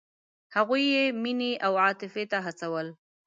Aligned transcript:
هغوی 0.55 0.83
یې 0.93 1.03
مینې 1.21 1.51
او 1.65 1.73
عاطفې 1.83 2.23
ته 2.31 2.37
هڅول. 2.45 2.87